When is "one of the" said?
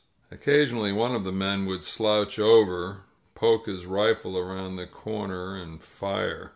0.91-1.31